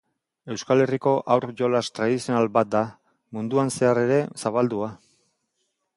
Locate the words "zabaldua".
4.45-4.93